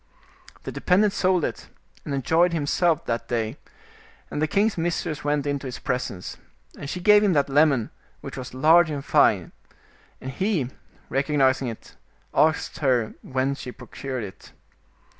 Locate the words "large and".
8.55-9.05